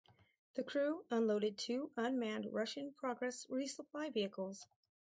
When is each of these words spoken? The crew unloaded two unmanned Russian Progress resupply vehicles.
The 0.55 0.63
crew 0.63 1.05
unloaded 1.11 1.59
two 1.59 1.91
unmanned 1.95 2.51
Russian 2.51 2.91
Progress 2.91 3.45
resupply 3.51 4.11
vehicles. 4.11 4.65